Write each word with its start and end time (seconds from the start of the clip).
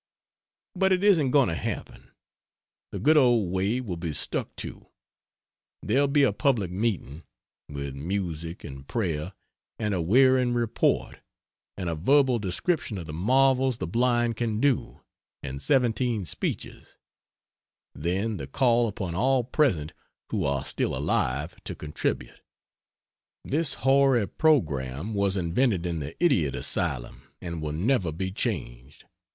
But 0.75 0.91
it 0.91 1.03
isn't 1.03 1.29
going 1.29 1.49
to 1.49 1.55
happen 1.55 2.09
the 2.91 2.97
good 2.97 3.17
old 3.17 3.51
way 3.53 3.79
will 3.79 3.97
be 3.97 4.13
stuck 4.13 4.55
to: 4.55 4.87
there'll 5.83 6.07
be 6.07 6.23
a 6.23 6.33
public 6.33 6.71
meeting: 6.71 7.21
with 7.69 7.93
music, 7.93 8.63
and 8.63 8.87
prayer, 8.87 9.33
and 9.77 9.93
a 9.93 10.01
wearying 10.01 10.53
report, 10.55 11.19
and 11.77 11.87
a 11.87 11.93
verbal 11.93 12.39
description 12.39 12.97
of 12.97 13.05
the 13.05 13.13
marvels 13.13 13.77
the 13.77 13.85
blind 13.85 14.37
can 14.37 14.59
do, 14.59 15.01
and 15.43 15.61
17 15.61 16.25
speeches 16.25 16.97
then 17.93 18.37
the 18.37 18.47
call 18.47 18.87
upon 18.87 19.13
all 19.13 19.43
present 19.43 19.93
who 20.31 20.45
are 20.45 20.65
still 20.65 20.95
alive, 20.97 21.53
to 21.63 21.75
contribute. 21.75 22.41
This 23.45 23.75
hoary 23.75 24.27
program 24.27 25.13
was 25.13 25.37
invented 25.37 25.85
in 25.85 25.99
the 25.99 26.15
idiot 26.19 26.55
asylum, 26.55 27.21
and 27.39 27.61
will 27.61 27.71
never 27.71 28.11
be 28.11 28.31
changed. 28.31 29.05